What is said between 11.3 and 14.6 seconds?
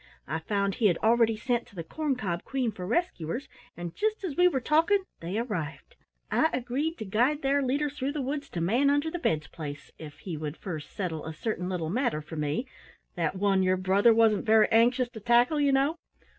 certain little matter for me that one your brother wasn't